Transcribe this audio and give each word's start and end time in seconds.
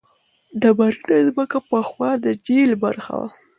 ډبرینه 0.61 1.17
ځمکه 1.27 1.57
پخوا 1.69 2.09
د 2.23 2.25
جهیل 2.45 2.71
برخه 2.83 3.13
وه. 3.19 3.29